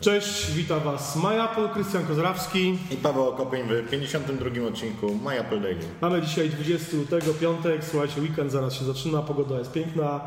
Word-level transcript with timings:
Cześć, 0.00 0.52
witam 0.52 0.80
Was 0.80 1.16
MyApple, 1.16 1.68
Krystian 1.68 2.06
Kozrawski. 2.06 2.78
I 2.90 2.96
Paweł 2.96 3.28
Okopień 3.28 3.62
w 3.68 3.90
52 3.90 4.68
odcinku 4.68 5.14
My 5.24 5.40
Apple 5.40 5.60
Daily. 5.60 5.80
Mamy 6.00 6.22
dzisiaj 6.22 6.50
20 6.50 6.96
lutego, 6.96 7.34
piątek, 7.34 7.84
słuchajcie, 7.84 8.20
weekend 8.20 8.52
zaraz 8.52 8.74
się 8.74 8.84
zaczyna, 8.84 9.22
pogoda 9.22 9.58
jest 9.58 9.72
piękna. 9.72 10.20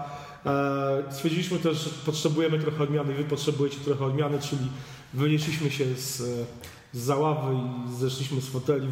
E, 0.45 1.04
stwierdziliśmy 1.11 1.59
też, 1.59 1.77
że 1.77 1.89
potrzebujemy 2.05 2.59
trochę 2.59 2.83
odmiany, 2.83 3.13
Wy 3.13 3.23
potrzebujecie 3.23 3.77
trochę 3.86 4.05
odmiany, 4.05 4.39
czyli 4.39 4.68
wynieśliśmy 5.13 5.71
się 5.71 5.85
z, 5.95 6.17
z 6.93 6.99
załawy 6.99 7.53
i 7.53 7.95
zeszliśmy 7.99 8.41
z 8.41 8.49
foteli, 8.49 8.88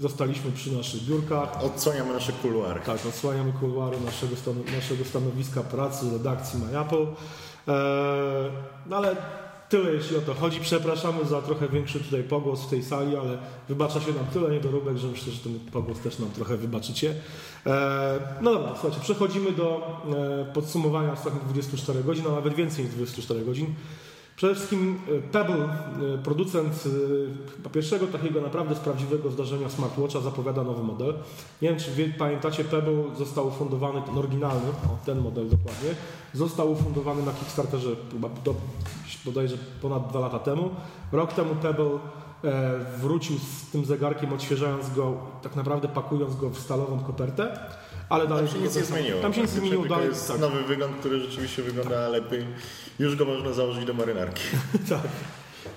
zostaliśmy 0.00 0.52
przy 0.52 0.72
naszych 0.72 1.02
biurkach. 1.02 1.64
Odsłaniamy 1.64 2.12
nasze 2.12 2.32
kuluary. 2.32 2.80
Tak, 2.86 3.06
odsłaniamy 3.06 3.52
kuluary 3.52 3.96
naszego, 4.00 4.34
naszego 4.76 5.04
stanowiska 5.04 5.62
pracy, 5.62 6.06
redakcji 6.12 6.60
MyApple. 6.60 7.06
E, 7.68 7.74
no 8.86 8.96
ale 8.96 9.16
tyle 9.68 9.92
jeśli 9.92 10.16
o 10.16 10.20
to 10.20 10.34
chodzi. 10.34 10.60
Przepraszamy 10.60 11.24
za 11.24 11.42
trochę 11.42 11.68
większy 11.68 12.00
tutaj 12.00 12.22
pogłos 12.22 12.62
w 12.62 12.70
tej 12.70 12.82
sali, 12.82 13.16
ale 13.16 13.38
wybacza 13.68 14.00
się 14.00 14.12
nam 14.12 14.26
tyle 14.32 14.50
niedoróbek, 14.50 14.96
że 14.96 15.08
myślę, 15.08 15.32
że 15.32 15.38
ten 15.38 15.60
pogłos 15.72 15.98
też 15.98 16.18
nam 16.18 16.30
trochę 16.30 16.56
wybaczycie. 16.56 17.14
E, 17.66 18.20
no 18.40 18.52
dobra, 18.52 18.70
słuchajcie, 18.72 19.00
przechodzimy 19.00 19.52
do 19.52 20.00
e, 20.50 20.52
podsumowania 20.54 21.12
ostatnich 21.12 21.44
24 21.44 22.04
godzin, 22.04 22.24
a 22.26 22.30
nawet 22.30 22.54
więcej 22.54 22.84
niż 22.84 22.94
24 22.94 23.44
godzin. 23.44 23.74
Przede 24.38 24.54
wszystkim 24.54 24.98
e, 25.08 25.32
Pebble, 25.32 25.64
e, 25.64 26.18
producent 26.24 26.84
e, 27.66 27.70
pierwszego 27.70 28.06
takiego 28.06 28.40
naprawdę 28.40 28.74
prawdziwego 28.74 29.30
zdarzenia 29.30 29.68
smartwatcha, 29.68 30.20
zapowiada 30.20 30.64
nowy 30.64 30.82
model. 30.82 31.14
Nie 31.62 31.68
wiem, 31.68 31.78
czy 31.78 31.90
wie, 31.90 32.08
pamiętacie, 32.18 32.64
Pebble 32.64 33.16
został 33.16 33.48
ufundowany, 33.48 34.02
ten 34.02 34.18
oryginalny, 34.18 34.68
o, 34.68 35.06
ten 35.06 35.18
model 35.18 35.48
dokładnie, 35.48 35.90
został 36.34 36.72
ufundowany 36.72 37.22
na 37.22 37.32
Kickstarterze 37.32 37.90
chyba 38.12 38.28
do, 38.44 38.54
bodajże 39.24 39.56
ponad 39.82 40.08
dwa 40.08 40.20
lata 40.20 40.38
temu. 40.38 40.70
Rok 41.12 41.32
temu 41.32 41.54
Pebble 41.54 41.98
wrócił 43.00 43.36
z 43.38 43.70
tym 43.70 43.84
zegarkiem, 43.84 44.32
odświeżając 44.32 44.94
go, 44.94 45.14
tak 45.42 45.56
naprawdę 45.56 45.88
pakując 45.88 46.36
go 46.36 46.50
w 46.50 46.58
stalową 46.58 47.00
kopertę, 47.00 47.58
ale 48.08 48.26
dalej 48.26 48.46
Tam 48.46 48.54
się 48.56 48.62
nic 48.62 48.76
nie 48.76 48.84
zmieniło. 48.84 49.20
Tam 49.22 49.34
się 49.34 49.40
nic 49.40 49.54
nie 49.54 49.60
zmieniło 49.60 49.82
Tylko 49.82 49.94
dalej. 49.96 50.10
jest 50.10 50.28
tak. 50.28 50.40
nowy 50.40 50.62
wygląd, 50.62 50.96
który 50.96 51.20
rzeczywiście 51.20 51.62
wygląda 51.62 52.08
lepiej. 52.08 52.46
Już 52.98 53.16
go 53.16 53.24
można 53.24 53.52
założyć 53.52 53.84
do 53.84 53.94
marynarki. 53.94 54.42
tak. 54.88 55.00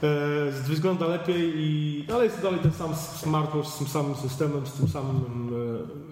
E, 0.04 0.52
wygląda 0.52 1.08
lepiej, 1.08 1.54
i, 1.56 2.06
ale 2.14 2.24
jest 2.24 2.42
dalej 2.42 2.60
ten 2.60 2.72
sam 2.72 2.96
smartwatch 2.96 3.68
z 3.68 3.78
tym 3.78 3.88
samym 3.88 4.16
systemem, 4.16 4.68
z 4.68 4.74
tym 4.74 4.88
samym 4.88 5.50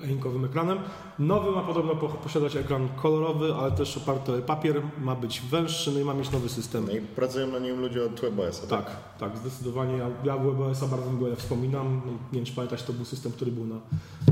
e-inkowym 0.04 0.46
ekranem. 0.46 0.80
Nowy 1.20 1.52
ma 1.52 1.62
podobno 1.62 1.96
po- 1.96 2.08
posiadać 2.10 2.56
ekran 2.56 2.90
kolorowy, 3.02 3.54
ale 3.56 3.72
też 3.72 3.98
oparty 3.98 4.34
o 4.34 4.42
papier, 4.42 4.82
ma 5.02 5.16
być 5.16 5.42
węższy, 5.42 5.92
no 5.92 6.00
i 6.00 6.04
ma 6.04 6.14
mieć 6.14 6.32
nowy 6.32 6.50
system. 6.50 6.86
No 6.88 6.92
i 6.94 7.02
pracują 7.02 7.48
na 7.48 7.60
nim 7.60 7.82
ludzie 7.82 8.04
od 8.06 8.20
WebOS-a. 8.22 8.68
Tak, 8.68 8.86
tak, 9.20 9.38
zdecydowanie. 9.38 9.98
Ja, 9.98 10.08
ja 10.24 10.38
WebOS-a 10.38 10.86
bardzo 10.88 11.12
mgłę 11.12 11.36
wspominam. 11.36 12.02
No, 12.06 12.12
Nie 12.12 12.18
wiem, 12.34 12.46
czy 12.46 12.54
pamiętać, 12.54 12.84
to 12.84 12.94
był 12.94 13.06
system, 13.06 13.32
który 13.32 13.52
był 13.52 13.66
na 13.66 13.76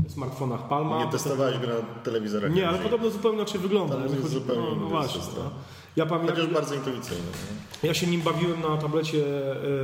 smartfonach 0.08 0.68
Palma. 0.68 1.04
Nie 1.04 1.10
testowałeś 1.10 1.58
go 1.58 1.66
na 1.66 1.74
telewizorach. 2.04 2.52
Nie, 2.54 2.68
ale 2.68 2.78
podobno 2.78 3.10
zupełnie 3.10 3.36
inaczej 3.38 3.60
wygląda. 3.60 3.94
Tam 3.94 4.02
jest 4.04 4.22
chodzi- 4.22 4.34
zupełnie 4.34 4.62
no, 4.70 4.76
no 4.80 4.86
właśnie. 4.86 5.20
system. 5.20 5.44
No. 5.44 5.50
Ja 5.96 6.06
pamiętam, 6.06 6.36
Chociaż 6.36 6.52
bardzo 6.54 6.74
intuicyjny. 6.74 7.22
Ja 7.82 7.94
się 7.94 8.06
nim 8.06 8.20
bawiłem 8.20 8.60
na 8.60 8.76
tablecie 8.76 9.18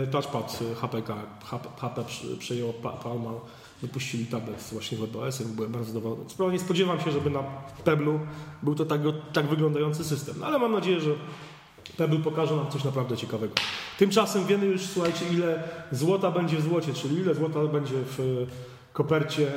e, 0.03 0.07
touchpad 0.07 0.59
e, 0.73 0.75
HPK. 0.75 1.15
HP, 1.45 1.69
HP 1.81 2.05
przejęło 2.39 2.73
Pa- 2.73 2.91
Palma, 2.93 3.31
wypuścili 3.87 4.27
tablet 4.27 4.63
z 4.63 4.73
właśnie 4.73 4.99
WebOS-em, 4.99 5.49
byłem 5.49 5.73
bardzo 5.73 5.93
zadowolony. 5.93 6.31
Sprawnie 6.31 6.53
nie 6.53 6.65
spodziewam 6.65 7.01
się, 7.01 7.11
żeby 7.11 7.31
na 7.31 7.43
Peblu 7.85 8.21
był 8.63 8.75
to 8.75 8.85
tak, 8.85 9.01
tak 9.33 9.47
wyglądający 9.47 10.05
system, 10.05 10.35
no, 10.41 10.47
ale 10.47 10.59
mam 10.59 10.73
nadzieję, 10.73 11.01
że 11.01 11.11
Pebble 11.97 12.19
pokaże 12.19 12.57
nam 12.57 12.71
coś 12.71 12.85
naprawdę 12.85 13.17
ciekawego. 13.17 13.55
Tymczasem 13.99 14.47
wiemy 14.47 14.67
już, 14.67 14.83
słuchajcie, 14.83 15.25
ile 15.33 15.63
złota 15.93 16.31
będzie 16.31 16.57
w 16.57 16.63
złocie, 16.63 16.95
czyli 16.95 17.17
ile 17.17 17.35
złota 17.35 17.65
będzie 17.65 17.95
w 17.95 18.21
e, 18.21 18.25
kopercie 18.93 19.53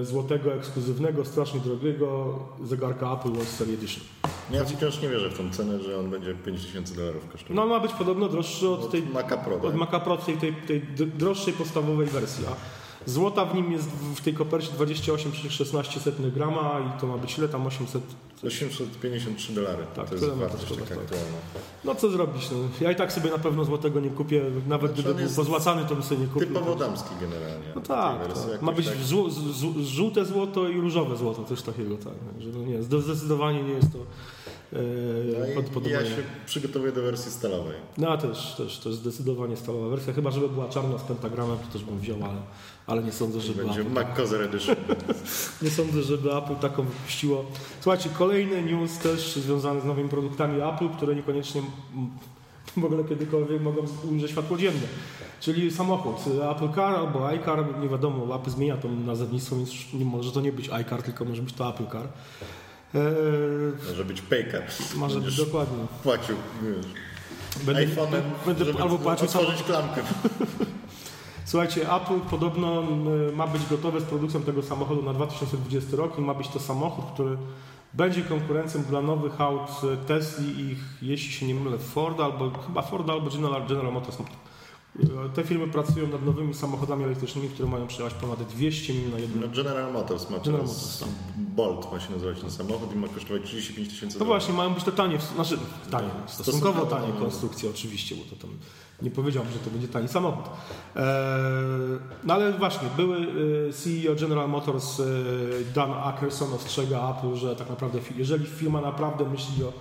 e, 0.00 0.04
złotego, 0.04 0.54
ekskluzywnego, 0.54 1.24
strasznie 1.24 1.60
drogiego 1.60 2.38
zegarka 2.64 3.12
Apple 3.12 3.38
Watch 3.38 3.50
Series 3.50 3.78
Edition. 3.78 4.04
Ja 4.50 4.64
wciąż 4.64 5.02
nie 5.02 5.08
wierzę 5.08 5.30
w 5.30 5.38
tą 5.38 5.50
cenę, 5.50 5.80
że 5.80 5.98
on 5.98 6.10
będzie 6.10 6.34
5000 6.34 6.94
dolarów 6.94 7.28
kosztował. 7.32 7.56
No 7.56 7.66
ma 7.66 7.80
być 7.80 7.92
podobno 7.92 8.28
droższy 8.28 8.68
od 8.68 8.90
tej 8.90 9.02
Maca 9.02 9.36
Pro, 9.36 9.56
tak? 9.56 9.64
od 9.64 9.74
Maca 9.74 10.00
Pro, 10.00 10.16
tej, 10.16 10.36
tej, 10.36 10.52
tej 10.52 10.80
droższej 11.06 11.52
podstawowej 11.52 12.06
wersji. 12.06 12.44
A 12.46 12.83
złota 13.06 13.44
w 13.46 13.54
nim 13.54 13.72
jest 13.72 13.88
w 13.90 14.20
tej 14.20 14.34
kopercie 14.34 14.72
28,16 14.72 16.32
grama 16.32 16.80
i 16.96 17.00
to 17.00 17.06
ma 17.06 17.18
być 17.18 17.38
ile 17.38 17.48
tam 17.48 17.66
800. 17.66 18.02
853 18.46 19.52
dolary. 19.52 19.84
Tak, 19.96 20.08
to 20.08 20.14
jest 20.14 20.26
wartość 20.28 20.64
taka 20.64 20.80
tak. 20.86 20.98
aktualna. 20.98 21.36
No 21.84 21.94
co 21.94 22.10
zrobić? 22.10 22.50
No. 22.50 22.56
Ja 22.80 22.90
i 22.92 22.96
tak 22.96 23.12
sobie 23.12 23.30
na 23.30 23.38
pewno 23.38 23.64
złotego 23.64 24.00
nie 24.00 24.10
kupię. 24.10 24.42
Nawet 24.66 24.90
Znaczy, 24.94 25.02
gdyby 25.02 25.24
był 25.26 25.36
pozłacany, 25.36 25.84
to 25.88 25.94
bym 25.94 26.02
sobie 26.04 26.20
nie 26.20 26.26
kupił. 26.26 26.48
Typowo 26.48 26.74
damski 26.76 27.08
generalnie. 27.20 27.66
No 27.74 27.80
tak, 27.80 28.32
tak. 28.34 28.62
ma 28.62 28.72
być 28.72 28.86
tak- 28.86 28.96
żół- 28.98 29.30
z- 29.30 29.56
z- 29.56 29.86
żółte 29.86 30.24
złoto 30.24 30.68
i 30.68 30.80
różowe 30.80 31.16
złoto, 31.16 31.44
coś 31.44 31.62
takiego. 31.62 31.96
Tak. 31.96 32.12
Że 32.42 32.48
no 32.50 32.64
nie, 32.64 32.82
zdecydowanie 32.82 33.62
nie 33.62 33.72
jest 33.72 33.92
to 33.92 33.98
No 34.74 34.80
e, 35.86 35.90
ja 35.90 36.04
się 36.04 36.22
przygotowuję 36.46 36.92
do 36.92 37.02
wersji 37.02 37.32
stalowej. 37.32 37.76
No 37.98 38.08
a 38.08 38.16
też, 38.16 38.54
też, 38.56 38.78
też 38.78 38.94
zdecydowanie 38.94 39.56
stalowa 39.56 39.88
wersja, 39.88 40.12
chyba 40.12 40.30
żeby 40.30 40.48
była 40.48 40.68
czarna 40.68 40.98
z 40.98 41.02
pentagramem, 41.02 41.58
to 41.58 41.72
też 41.72 41.84
bym 41.84 41.98
wziął, 41.98 42.18
ale, 42.24 42.40
ale 42.86 43.02
nie 43.02 43.12
sądzę, 43.12 43.40
żeby 43.40 43.64
Będzie 43.64 43.80
Apple, 43.80 44.42
Edition. 44.42 44.76
nie 45.62 45.70
sądzę, 45.70 46.02
żeby 46.02 46.36
Apple 46.36 46.56
taką 46.56 46.82
wypuściło. 46.82 47.44
Słuchajcie, 47.80 48.10
kolejny 48.18 48.62
news 48.62 48.98
też 48.98 49.34
związany 49.34 49.80
z 49.80 49.84
nowymi 49.84 50.08
produktami 50.08 50.60
Apple, 50.60 50.88
które 50.88 51.14
niekoniecznie 51.14 51.62
w 52.76 52.84
ogóle 52.84 53.04
kiedykolwiek 53.04 53.62
mogą 53.62 53.82
ujrzeć 54.10 54.30
światło 54.30 54.56
dzienne. 54.56 54.86
Czyli 55.40 55.70
samochód 55.70 56.16
Apple 56.50 56.74
Car 56.74 56.94
albo 56.94 57.28
iCar, 57.28 57.78
nie 57.80 57.88
wiadomo, 57.88 58.36
Apple 58.36 58.50
zmienia 58.50 58.76
to 58.76 58.88
nazewnictwo, 58.88 59.56
więc 59.56 59.70
nie 59.92 60.04
może 60.04 60.32
to 60.32 60.40
nie 60.40 60.52
być 60.52 60.70
iCar, 60.70 61.02
tylko 61.02 61.24
może 61.24 61.42
być 61.42 61.54
to 61.54 61.70
Apple 61.70 61.86
Car. 61.86 62.08
Eee, 62.94 63.88
Może 63.90 64.04
być 64.04 64.20
paycard. 64.22 64.94
może 64.96 65.20
być 65.20 65.36
dokładnie. 65.36 65.86
płacił 66.02 66.36
wiesz, 66.62 66.86
Będę, 67.66 67.86
iPhone'em, 67.86 68.20
będę 68.46 68.64
żeby 68.64 68.82
albo 68.82 68.98
płacił 68.98 69.28
sam, 69.28 69.40
otworzyć 69.40 69.62
klamkę. 69.66 70.02
Słuchajcie, 71.44 71.92
Apple 71.94 72.20
podobno 72.30 72.82
ma 73.36 73.46
być 73.46 73.62
gotowe 73.70 74.00
z 74.00 74.04
produkcją 74.04 74.42
tego 74.42 74.62
samochodu 74.62 75.02
na 75.02 75.14
2020 75.14 75.96
rok 75.96 76.18
i 76.18 76.20
ma 76.20 76.34
być 76.34 76.48
to 76.48 76.60
samochód, 76.60 77.04
który 77.14 77.36
będzie 77.94 78.22
konkurencją 78.22 78.82
dla 78.82 79.02
nowych 79.02 79.40
aut 79.40 79.70
y, 79.84 79.96
Tesli 80.06 80.60
i 80.60 80.72
ich, 80.72 80.78
jeśli 81.02 81.32
się 81.32 81.46
nie 81.46 81.54
mylę, 81.54 81.78
Ford 81.78 82.20
albo 82.20 82.50
chyba 82.66 82.82
Ford 82.82 83.10
albo 83.10 83.30
General, 83.30 83.66
General 83.66 83.92
Motors. 83.92 84.18
Y, 85.00 85.34
Te 85.34 85.44
firmy 85.44 85.68
pracują 85.68 86.08
nad 86.08 86.24
nowymi 86.24 86.54
samochodami 86.54 87.04
elektrycznymi, 87.04 87.48
które 87.48 87.68
mają 87.68 87.86
przejechać 87.86 88.20
ponad 88.20 88.42
200 88.42 88.94
mil 88.94 89.10
na 89.10 89.18
jednym. 89.18 89.40
No 89.40 89.56
General 89.56 89.92
Motors 89.92 90.30
ma 90.30 90.38
General 90.38 90.66
Motors, 90.66 90.98
tak. 90.98 91.08
Bolt 91.36 91.92
ma 91.92 92.00
się 92.00 92.12
nazywać 92.12 92.40
ten 92.40 92.50
samochód 92.50 92.94
i 92.94 92.96
ma 92.96 93.08
kosztować 93.08 93.42
35 93.42 93.88
tysięcy 93.88 94.18
No 94.18 94.24
właśnie, 94.24 94.54
mają 94.54 94.74
być 94.74 94.84
to 94.84 94.92
tanie, 94.92 95.18
znaczy 95.34 95.58
tanie, 95.90 96.08
stosunkowo 96.26 96.72
Stosunkowo, 96.82 96.86
tanie 96.86 97.12
konstrukcje 97.12 97.70
oczywiście, 97.70 98.16
bo 98.16 98.36
to 98.36 98.46
tam 98.46 98.50
nie 99.02 99.10
powiedziałbym, 99.10 99.52
że 99.52 99.58
to 99.58 99.70
będzie 99.70 99.88
tani 99.88 100.08
samochód. 100.08 100.44
Eee, 100.96 101.02
no 102.24 102.34
ale 102.34 102.52
właśnie, 102.52 102.88
były 102.96 103.26
e, 103.68 103.72
CEO 103.72 104.14
General 104.14 104.48
Motors 104.48 105.00
e, 105.00 105.04
Dan 105.74 105.92
Ackerson 105.92 106.52
ostrzega 106.52 107.10
Apple, 107.10 107.36
że 107.36 107.56
tak 107.56 107.70
naprawdę 107.70 107.98
jeżeli 108.16 108.46
firma 108.46 108.80
naprawdę 108.80 109.24
myśli 109.30 109.64
o 109.64 109.72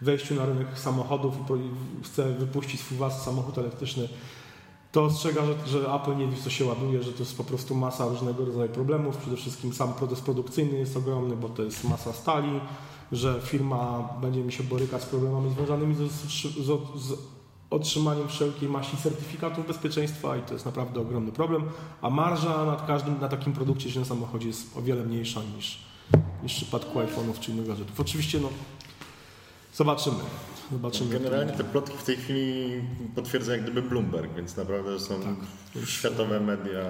wejściu 0.00 0.34
na 0.34 0.46
rynek 0.46 0.78
samochodów 0.78 1.34
i 1.36 2.04
chce 2.04 2.32
wypuścić 2.32 2.80
swój 2.80 2.98
własny 2.98 3.24
samochód 3.24 3.58
elektryczny, 3.58 4.08
to 4.98 5.04
ostrzega, 5.04 5.42
że, 5.46 5.80
że 5.80 5.94
Apple 5.94 6.16
nie 6.16 6.26
wie, 6.26 6.36
co 6.44 6.50
się 6.50 6.64
ładuje, 6.64 7.02
że 7.02 7.12
to 7.12 7.18
jest 7.18 7.36
po 7.36 7.44
prostu 7.44 7.74
masa 7.74 8.08
różnego 8.08 8.44
rodzaju 8.44 8.68
problemów. 8.68 9.16
Przede 9.16 9.36
wszystkim 9.36 9.72
sam 9.72 9.94
proces 9.94 10.20
produkcyjny 10.20 10.78
jest 10.78 10.96
ogromny, 10.96 11.36
bo 11.36 11.48
to 11.48 11.62
jest 11.62 11.84
masa 11.84 12.12
stali, 12.12 12.60
że 13.12 13.40
firma 13.44 14.08
będzie 14.20 14.40
mi 14.40 14.52
się 14.52 14.62
borykać 14.62 15.02
z 15.02 15.06
problemami 15.06 15.50
związanymi 15.50 15.94
z, 15.94 15.98
z, 16.00 16.66
z 17.02 17.18
otrzymaniem 17.70 18.28
wszelkiej 18.28 18.68
maści 18.68 18.96
certyfikatów 18.96 19.66
bezpieczeństwa 19.66 20.36
i 20.36 20.42
to 20.42 20.52
jest 20.52 20.66
naprawdę 20.66 21.00
ogromny 21.00 21.32
problem, 21.32 21.64
a 22.02 22.10
marża 22.10 22.64
nad 22.64 22.86
każdym, 22.86 23.20
na 23.20 23.28
takim 23.28 23.52
produkcie 23.52 23.90
czy 23.90 23.98
na 23.98 24.04
samochodzie 24.04 24.48
jest 24.48 24.76
o 24.76 24.82
wiele 24.82 25.04
mniejsza 25.04 25.40
niż, 25.56 25.78
niż 26.42 26.52
w 26.52 26.56
przypadku 26.56 26.98
iPhone'ów 26.98 27.38
czy 27.40 27.50
innych 27.52 27.66
gadżetów. 27.66 28.00
Oczywiście 28.00 28.40
no, 28.40 28.48
zobaczymy. 29.74 30.18
Zobaczymy 30.72 31.10
Generalnie 31.10 31.52
te 31.52 31.64
plotki 31.64 31.96
w 31.98 32.02
tej 32.04 32.16
chwili 32.16 32.82
potwierdza 33.14 33.52
jak 33.52 33.62
gdyby 33.62 33.82
Bloomberg, 33.82 34.34
więc 34.34 34.56
naprawdę 34.56 35.00
są 35.00 35.14
Tak. 35.22 35.34
światowe 35.88 36.40
media. 36.40 36.80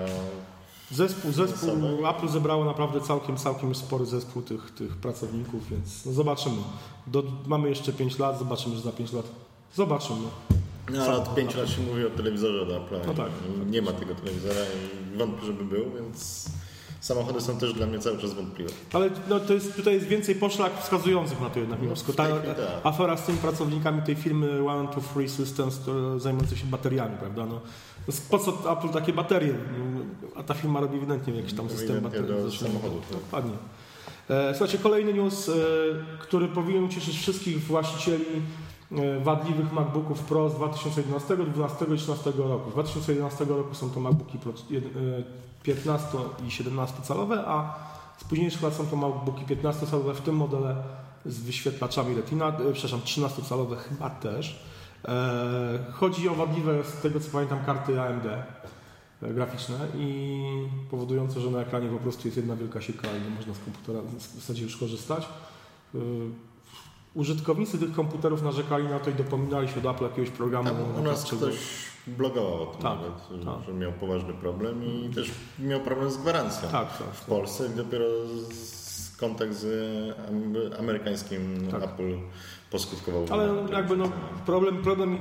Zespół, 0.90 1.32
zespół. 1.32 2.06
Apple 2.10 2.28
zebrało 2.28 2.64
naprawdę 2.64 3.00
całkiem, 3.00 3.36
całkiem 3.36 3.74
spory 3.74 4.06
zespół 4.06 4.42
tych, 4.42 4.70
tych 4.70 4.96
pracowników, 4.96 5.70
więc 5.70 6.06
no 6.06 6.12
zobaczymy. 6.12 6.56
Do, 7.06 7.22
mamy 7.46 7.68
jeszcze 7.68 7.92
5 7.92 8.18
lat, 8.18 8.38
zobaczymy, 8.38 8.76
że 8.76 8.82
za 8.82 8.92
5 8.92 9.12
lat 9.12 9.26
zobaczymy. 9.74 10.26
No 10.92 11.02
ale 11.02 11.16
od 11.16 11.34
5 11.34 11.54
lat 11.54 11.68
się 11.68 11.82
mówi 11.82 12.06
o 12.06 12.10
telewizorze 12.10 12.62
od 12.62 12.68
Apple'a. 12.68 13.06
No 13.06 13.14
tak. 13.14 13.30
Nie 13.70 13.82
ma 13.82 13.92
tego 13.92 14.14
telewizora 14.14 14.60
i 15.14 15.18
wątpię, 15.18 15.46
żeby 15.46 15.64
był, 15.64 15.84
więc 16.02 16.44
Samochody 17.00 17.40
są 17.40 17.58
też 17.58 17.72
dla 17.72 17.86
mnie 17.86 17.98
cały 17.98 18.18
czas 18.18 18.34
wątpliwe. 18.34 18.70
Ale 18.92 19.10
no, 19.28 19.40
to 19.40 19.54
jest, 19.54 19.76
tutaj 19.76 19.94
jest 19.94 20.06
więcej 20.06 20.34
poszlak 20.34 20.82
wskazujących 20.82 21.40
na 21.40 21.50
to 21.50 21.60
jednak 21.60 21.82
mimo 21.82 21.94
wszystko. 21.94 22.12
Ta 22.12 22.26
tej 22.26 22.38
chwili 22.38 22.54
tak. 22.54 22.66
afera 22.84 23.16
z 23.16 23.26
tymi 23.26 23.38
pracownikami 23.38 24.02
tej 24.02 24.14
firmy 24.14 24.70
One 24.70 24.88
to 24.88 25.00
Free 25.00 25.28
Systems, 25.28 25.80
zajmujące 26.16 26.56
się 26.56 26.66
bateriami, 26.66 27.16
prawda? 27.18 27.46
No, 27.46 27.60
po 28.30 28.38
co 28.38 28.72
Apple 28.72 28.88
takie 28.88 29.12
baterie? 29.12 29.54
A 30.36 30.42
ta 30.42 30.54
firma 30.54 30.80
robi 30.80 30.96
ewidentnie 30.96 31.34
jakiś 31.34 31.54
tam 31.54 31.70
system 31.70 32.00
baterii. 32.00 32.28
do 32.28 32.50
samochodów, 32.50 33.08
tak. 33.08 33.18
Dokładnie. 33.20 33.52
E, 34.30 34.54
Słuchajcie, 34.54 34.78
kolejny 34.78 35.14
news, 35.14 35.48
e, 35.48 35.52
który 36.20 36.48
powinien 36.48 36.84
ucieszyć 36.84 37.18
wszystkich 37.18 37.60
właścicieli 37.60 38.24
wadliwych 39.22 39.72
MacBooków 39.72 40.20
Pro 40.20 40.50
z 40.50 40.54
2011, 40.54 41.36
12 41.36 41.84
i 41.94 41.98
13 41.98 42.32
roku. 42.36 42.70
Z 42.70 42.72
2011 42.72 43.44
roku 43.44 43.74
są 43.74 43.90
to 43.90 44.00
MacBooki 44.00 44.38
Pro 44.38 44.52
jed- 44.52 44.96
e, 45.20 45.22
15 45.62 46.18
i 46.46 46.50
17 46.50 47.02
calowe, 47.02 47.44
a 47.46 47.74
z 48.18 48.24
późniejszych 48.24 48.62
lat 48.62 48.74
są 48.74 48.86
to 48.86 48.96
MacBooki 48.96 49.44
15 49.44 49.86
calowe, 49.86 50.14
w 50.14 50.20
tym 50.20 50.36
modele 50.36 50.76
z 51.26 51.40
wyświetlaczami 51.40 52.14
Retina, 52.14 52.48
e, 52.48 52.52
przepraszam, 52.72 53.00
13 53.02 53.42
calowe 53.42 53.76
chyba 53.76 54.10
też. 54.10 54.62
E, 55.08 55.78
Chodzi 55.92 56.28
o 56.28 56.34
wadliwe, 56.34 56.84
z 56.84 57.02
tego 57.02 57.20
co 57.20 57.30
pamiętam, 57.30 57.64
karty 57.66 58.00
AMD 58.02 58.26
e, 59.22 59.34
graficzne 59.34 59.78
i 59.98 60.42
powodujące, 60.90 61.40
że 61.40 61.50
na 61.50 61.58
ekranie 61.60 61.88
po 61.88 61.98
prostu 61.98 62.28
jest 62.28 62.36
jedna 62.36 62.56
wielka 62.56 62.80
sieka 62.80 63.08
i 63.16 63.30
nie 63.30 63.36
można 63.36 63.54
z 63.54 63.58
komputera 63.58 64.00
w 64.02 64.22
zasadzie 64.40 64.62
już 64.62 64.76
korzystać. 64.76 65.28
Użytkownicy 67.18 67.78
tych 67.78 67.92
komputerów 67.92 68.42
narzekali 68.42 68.84
na 68.88 68.98
to 68.98 69.10
i 69.10 69.14
dopominali 69.14 69.68
się 69.68 69.76
od 69.80 69.86
Apple 69.96 70.04
jakiegoś 70.04 70.30
programu. 70.30 70.68
Tam 70.68 71.00
u 71.00 71.02
nas 71.04 71.24
ktoś 71.24 71.54
blogował 72.06 72.62
o 72.62 72.66
tym 72.66 72.82
Tak, 72.82 72.98
nawet, 72.98 73.44
tak. 73.44 73.66
że 73.66 73.72
miał 73.74 73.92
poważny 73.92 74.32
problem 74.32 74.84
i 74.84 75.10
też 75.14 75.30
miał 75.58 75.80
problem 75.80 76.10
z 76.10 76.16
gwarancją. 76.16 76.68
Tak, 76.68 76.98
tak. 76.98 77.06
W 77.14 77.24
Polsce 77.24 77.68
dopiero 77.68 78.04
z 78.50 79.16
kontakt 79.16 79.54
z 79.54 79.64
am- 80.28 80.78
amerykańskim 80.80 81.40
Tak. 81.70 81.82
Apple 81.82 82.18
poskutkował. 82.70 83.26
Ale 83.30 83.48
jakby 83.72 83.96
no, 83.96 84.10
problem, 84.46 84.82
problem 84.82 85.18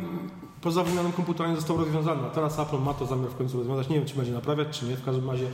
poza 0.62 0.84
wymianą 0.84 1.12
komputera 1.12 1.50
nie 1.50 1.56
został 1.56 1.78
rozwiązany. 1.78 2.28
A 2.28 2.30
teraz 2.30 2.60
Apple 2.60 2.80
ma 2.80 2.94
to 2.94 3.06
zamiar 3.06 3.30
w 3.30 3.36
końcu 3.36 3.58
rozwiązać. 3.58 3.90
Nie 3.90 3.96
wiem, 3.96 4.06
czy 4.06 4.16
będzie 4.16 4.32
naprawiać, 4.32 4.80
czy 4.80 4.86
nie. 4.86 4.96
W 4.96 5.06
każdym 5.06 5.30
razie 5.30 5.48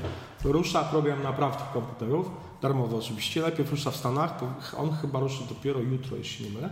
rusza 0.44 0.84
program 0.84 1.24
napraw 1.24 1.58
tych 1.58 1.72
komputerów. 1.74 2.30
Darmowo 2.62 2.98
oczywiście. 2.98 3.42
Najpierw 3.42 3.72
rusza 3.72 3.92
w 3.92 3.96
Stanach. 3.96 4.40
bo 4.40 4.78
On 4.80 4.92
chyba 4.92 5.20
ruszy 5.20 5.44
dopiero 5.50 5.80
jutro, 5.80 6.18
jeśli 6.18 6.46
nie 6.46 6.52
mylę. 6.52 6.70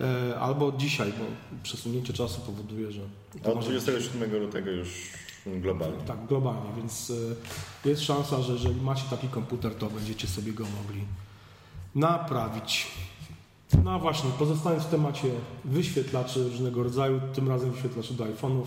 E, 0.00 0.40
Albo 0.40 0.72
dzisiaj, 0.72 1.12
bo 1.12 1.24
przesunięcie 1.62 2.12
czasu 2.12 2.40
powoduje, 2.40 2.92
że... 2.92 3.00
A 3.44 3.48
od 3.48 3.60
27 3.60 4.40
lutego 4.40 4.70
już 4.70 4.88
globalnie. 5.46 5.96
Tak, 6.06 6.26
globalnie, 6.26 6.70
więc 6.76 7.12
e, 7.84 7.88
jest 7.88 8.02
szansa, 8.02 8.42
że 8.42 8.52
jeżeli 8.52 8.80
macie 8.80 9.02
taki 9.10 9.28
komputer, 9.28 9.74
to 9.74 9.86
będziecie 9.86 10.28
sobie 10.28 10.52
go 10.52 10.64
mogli 10.82 11.04
naprawić. 11.94 12.86
No 13.84 13.98
właśnie, 13.98 14.30
pozostając 14.38 14.82
w 14.82 14.90
temacie 14.90 15.28
wyświetlaczy 15.64 16.44
różnego 16.44 16.82
rodzaju, 16.82 17.20
tym 17.34 17.48
razem 17.48 17.70
wyświetlaczy 17.70 18.14
do 18.14 18.24
iPhone'ów, 18.24 18.64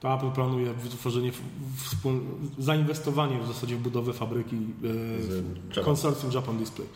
to 0.00 0.14
Apple 0.14 0.30
planuje 0.30 0.72
wytworzenie, 0.74 1.32
wspól- 1.84 2.20
zainwestowanie 2.58 3.38
w 3.40 3.46
zasadzie 3.46 3.76
w 3.76 3.78
budowę 3.80 4.12
fabryki 4.12 4.56
e, 4.56 5.68
Japan. 5.68 5.84
konsorcjum 5.84 6.32
Japan 6.32 6.58
Display. 6.58 6.88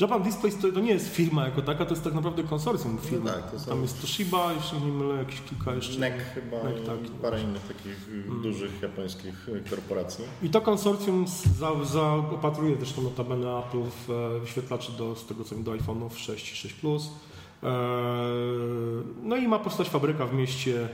Japan 0.00 0.22
Display 0.22 0.52
to, 0.52 0.80
nie 0.80 0.92
jest 0.92 1.08
firma 1.14 1.44
jako 1.44 1.62
taka, 1.62 1.84
to 1.84 1.90
jest 1.90 2.04
tak 2.04 2.14
naprawdę 2.14 2.42
konsorcjum 2.42 2.98
firm. 2.98 3.24
No 3.24 3.30
tak, 3.32 3.64
Tam 3.68 3.82
jest 3.82 4.00
Toshiba, 4.00 4.52
jeszcze 4.52 4.80
nie 4.80 4.92
mylę, 4.92 5.14
jakieś 5.14 5.40
kilka 5.40 5.74
jeszcze. 5.74 6.00
NEC 6.00 6.14
chyba 6.34 6.62
NEC, 6.62 6.82
i 6.82 6.86
tak. 6.86 6.98
parę 7.22 7.42
innych 7.42 7.62
takich 7.62 8.08
y, 8.38 8.42
dużych 8.42 8.82
japońskich 8.82 9.48
y, 9.48 9.70
korporacji. 9.70 10.24
I 10.42 10.50
to 10.50 10.60
konsorcjum 10.60 11.24
za, 11.58 11.84
zaopatruje 11.84 12.76
zresztą 12.76 13.02
notabene 13.02 13.58
Apple 13.58 13.82
w 14.06 14.10
e, 14.10 14.40
wyświetlaczy 14.40 14.92
do, 14.92 15.16
z 15.16 15.26
tego 15.26 15.44
co 15.44 15.54
wiem, 15.54 15.64
do 15.64 15.72
iPhone'ów 15.72 16.16
6 16.16 16.52
i 16.52 16.56
6 16.56 16.74
Plus. 16.74 17.10
E, 17.62 17.68
No 19.22 19.36
i 19.36 19.48
ma 19.48 19.58
powstać 19.58 19.88
fabryka 19.88 20.26
w 20.26 20.34
mieście. 20.34 20.88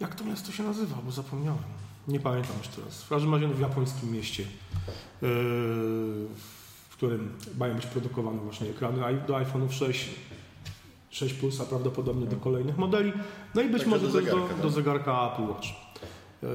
Jak 0.00 0.14
to 0.14 0.24
miasto 0.24 0.52
się 0.52 0.62
nazywa? 0.62 0.96
Bo 1.04 1.10
zapomniałem. 1.12 1.62
Nie 2.08 2.20
pamiętam 2.20 2.56
już 2.58 2.68
teraz. 2.68 3.02
W 3.02 3.08
każdym 3.08 3.34
razie 3.34 3.48
w 3.48 3.60
japońskim 3.60 4.12
mieście, 4.12 4.42
e, 4.42 4.46
w 6.88 6.88
którym 6.92 7.32
mają 7.58 7.74
być 7.74 7.86
produkowane 7.86 8.38
właśnie 8.38 8.70
ekrany 8.70 8.98
do 9.26 9.34
iPhone'ów 9.34 9.70
6, 9.72 10.10
6 11.10 11.34
Plus, 11.34 11.60
a 11.60 11.64
prawdopodobnie 11.64 12.26
do 12.26 12.36
kolejnych 12.36 12.78
modeli. 12.78 13.12
No 13.54 13.62
i 13.62 13.64
być 13.64 13.72
Także 13.72 13.90
może 13.90 14.06
do 14.06 14.12
też 14.12 14.24
do, 14.24 14.30
zegarka, 14.30 14.54
tak? 14.54 14.62
do 14.62 14.70
zegarka 14.70 15.32
Apple 15.32 15.42
Watch. 15.42 15.68
E, 16.42 16.46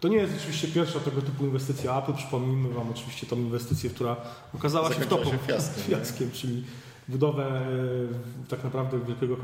To 0.00 0.08
nie 0.08 0.16
jest 0.16 0.34
oczywiście 0.38 0.68
pierwsza 0.68 1.00
tego 1.00 1.22
typu 1.22 1.44
inwestycja 1.44 1.98
Apple. 1.98 2.12
Przypomnijmy 2.14 2.68
Wam 2.68 2.90
oczywiście 2.90 3.26
tą 3.26 3.36
inwestycję, 3.36 3.90
która 3.90 4.16
okazała 4.54 4.92
się 4.92 5.00
wtopą, 5.00 5.24
się 5.30 5.38
fiaskiem, 5.38 5.82
fiaskiem, 5.88 6.30
czyli 6.30 6.64
budowę 7.08 7.44
e, 7.46 8.48
tak 8.48 8.64
naprawdę 8.64 8.98
wielkiego 9.00 9.36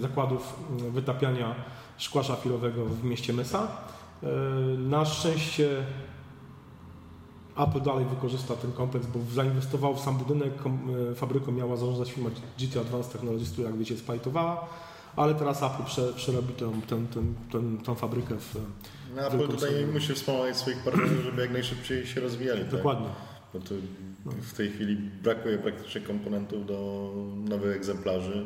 zakładów 0.00 0.54
wytapiania 0.92 1.54
szkła 1.96 2.22
szafirowego 2.22 2.84
w 2.84 3.04
mieście 3.04 3.32
Mesa. 3.32 3.68
E, 4.22 4.26
Na 4.78 5.04
szczęście 5.04 5.84
Apple 7.56 7.80
dalej 7.80 8.04
wykorzysta 8.04 8.56
ten 8.56 8.72
kompleks, 8.72 9.06
bo 9.06 9.18
zainwestował 9.34 9.94
w 9.96 10.00
sam 10.00 10.16
budynek. 10.18 10.52
E, 11.12 11.14
Fabryką 11.14 11.52
miała 11.52 11.76
zarządzać 11.76 12.12
firma 12.12 12.30
GT 12.58 12.76
Advanced 12.80 13.12
Technologies, 13.12 13.50
która 13.50 13.68
jak 13.68 13.78
wiecie 13.78 13.96
splajtowała, 13.96 14.68
ale 15.16 15.34
teraz 15.34 15.62
Apple 15.62 15.84
prze, 15.84 16.12
przerobi 16.12 16.54
tę, 16.54 16.72
tę, 16.88 16.96
tę, 17.52 17.60
tę, 17.84 17.94
fabrykę 17.96 18.34
w... 18.38 18.56
No, 19.16 19.22
Apple 19.26 19.38
tutaj 19.48 19.70
sobie- 19.70 19.86
musi 19.86 20.14
wspomagać 20.14 20.56
swoich 20.56 20.84
partnerów, 20.84 21.24
żeby 21.24 21.42
jak 21.42 21.52
najszybciej 21.52 22.06
się 22.06 22.20
rozwijali. 22.20 22.60
Tak? 22.60 22.70
Dokładnie. 22.70 23.06
Bo 23.54 23.60
to 23.60 23.74
w 24.26 24.52
tej 24.52 24.70
chwili 24.70 24.96
brakuje 24.96 25.58
praktycznie 25.58 26.00
komponentów 26.00 26.66
do 26.66 27.10
nowych 27.48 27.76
egzemplarzy. 27.76 28.44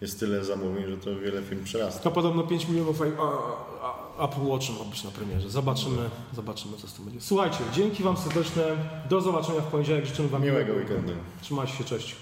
Jest 0.00 0.20
tyle 0.20 0.44
zamówień, 0.44 0.90
że 0.90 0.96
to 0.96 1.16
wiele 1.20 1.42
firm 1.42 1.64
przerasta. 1.64 2.00
To 2.00 2.10
podobno 2.10 2.42
5 2.42 2.68
milionów 2.68 3.02
Apple 4.20 4.46
Watch 4.46 4.70
ma 4.78 4.84
być 4.84 5.04
na 5.04 5.10
premierze. 5.10 5.50
Zobaczymy, 5.50 6.10
zobaczymy 6.34 6.76
co 6.76 6.88
z 6.88 6.92
tym 6.92 7.04
będzie. 7.04 7.20
Słuchajcie, 7.20 7.58
dzięki 7.72 8.02
Wam 8.02 8.16
serdeczne. 8.16 8.62
Do 9.10 9.20
zobaczenia 9.20 9.60
w 9.60 9.66
poniedziałek. 9.66 10.06
Życzymy 10.06 10.28
Wam 10.28 10.42
Miłego 10.42 10.72
weekendu. 10.72 11.12
Trzymajcie 11.42 11.72
się, 11.72 11.84
cześć. 11.84 12.16